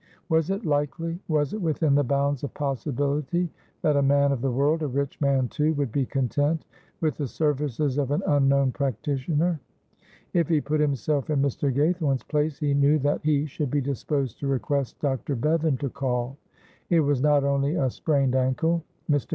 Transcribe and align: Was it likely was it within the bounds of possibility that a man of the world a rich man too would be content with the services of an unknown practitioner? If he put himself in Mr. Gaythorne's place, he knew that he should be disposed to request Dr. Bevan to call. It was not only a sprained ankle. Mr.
Was 0.29 0.49
it 0.49 0.65
likely 0.65 1.19
was 1.27 1.53
it 1.53 1.61
within 1.61 1.93
the 1.93 2.03
bounds 2.03 2.43
of 2.43 2.51
possibility 2.55 3.51
that 3.83 3.95
a 3.95 4.01
man 4.01 4.31
of 4.31 4.41
the 4.41 4.49
world 4.49 4.81
a 4.81 4.87
rich 4.87 5.21
man 5.21 5.47
too 5.47 5.75
would 5.75 5.91
be 5.91 6.07
content 6.07 6.65
with 7.01 7.17
the 7.17 7.27
services 7.27 7.99
of 7.99 8.09
an 8.09 8.23
unknown 8.25 8.71
practitioner? 8.71 9.59
If 10.33 10.47
he 10.47 10.59
put 10.59 10.79
himself 10.79 11.29
in 11.29 11.39
Mr. 11.39 11.71
Gaythorne's 11.71 12.23
place, 12.23 12.57
he 12.57 12.73
knew 12.73 12.97
that 12.97 13.21
he 13.21 13.45
should 13.45 13.69
be 13.69 13.79
disposed 13.79 14.39
to 14.39 14.47
request 14.47 14.99
Dr. 15.01 15.35
Bevan 15.35 15.77
to 15.77 15.89
call. 15.91 16.35
It 16.89 17.01
was 17.01 17.21
not 17.21 17.43
only 17.43 17.75
a 17.75 17.87
sprained 17.91 18.33
ankle. 18.33 18.83
Mr. 19.07 19.27